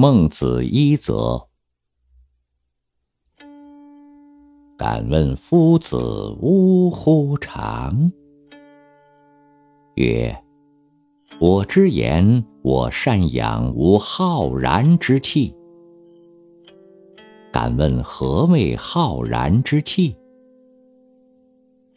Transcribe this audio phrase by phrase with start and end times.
[0.00, 1.48] 孟子一则。
[4.76, 5.98] 敢问夫子
[6.40, 8.12] 呜呼长？
[9.96, 10.40] 曰：
[11.40, 15.52] 我之言，我善养无浩然之气。
[17.52, 20.14] 敢问何谓浩然之气？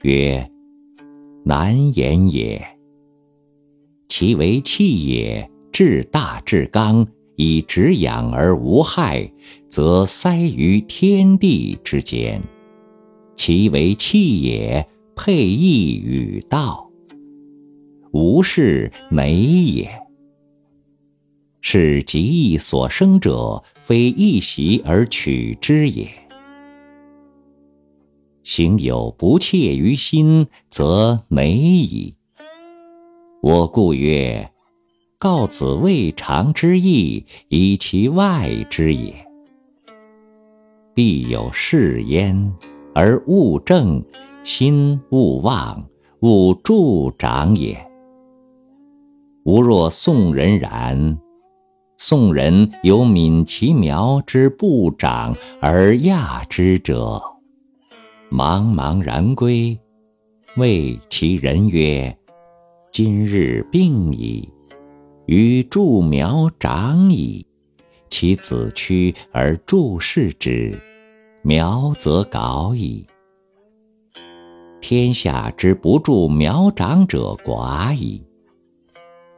[0.01, 0.51] 曰：
[1.45, 2.59] 难言也。
[4.09, 7.07] 其为气也，至大至刚，
[7.41, 9.33] 以直养而无害，
[9.67, 12.39] 则塞于天地之间。
[13.35, 16.91] 其为气也，配义与道，
[18.11, 19.89] 无是美也。
[21.61, 26.07] 是极易所生者，非一习而取之也。
[28.43, 32.13] 行有不切于心，则美矣。
[33.41, 34.51] 我故曰：
[35.21, 39.13] 告子未尝之意，以其外之也。
[40.95, 42.51] 必有事焉。
[42.95, 44.03] 而勿正，
[44.43, 45.87] 心勿忘，
[46.21, 47.77] 勿助长也。
[49.45, 51.19] 吾若宋人然，
[51.99, 57.21] 宋人有敏其苗之不长而亚之者，
[58.31, 59.79] 茫茫然归，
[60.57, 62.17] 谓其人曰
[62.91, 64.49] ：“今日病矣，
[65.31, 67.45] 予助苗长矣。
[68.09, 70.77] 其子趋而助视之。”
[71.41, 73.05] 苗则槁矣。
[74.81, 78.21] 天下之不助苗长者寡矣。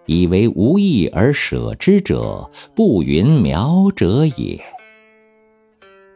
[0.07, 4.59] 以为无益而舍之者，不云苗者也。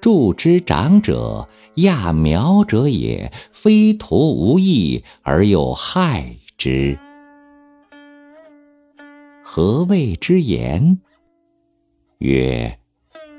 [0.01, 6.97] 助之长者，亚苗者也，非徒无益而又害之。
[9.57, 10.99] 何谓之言？
[12.19, 12.77] 曰：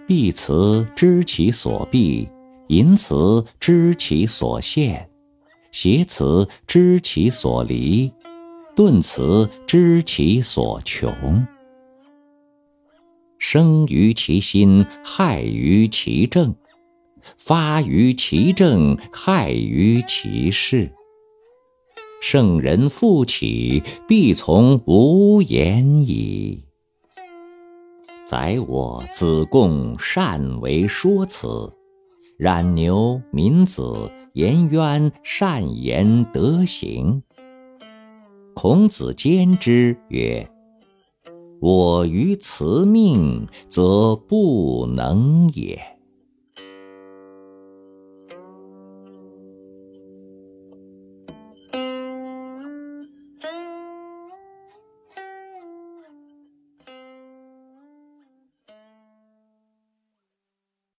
[0.04, 2.28] 必辞知其所敝。
[2.66, 5.08] 淫辞知其所陷，
[5.70, 8.12] 邪辞知其所离，
[8.74, 11.46] 顿辞知其所穷。
[13.38, 16.52] 生于其心，害于其政；
[17.36, 20.92] 发于其政，害于其事。
[22.30, 26.62] 圣人复起，必从无言矣。
[28.26, 31.72] 宰我子贡善为说辞。
[32.36, 37.22] 冉牛、闵子、颜渊善言德行。
[38.54, 40.46] 孔子兼之曰
[41.62, 45.80] ：“我于辞命，则不能也。”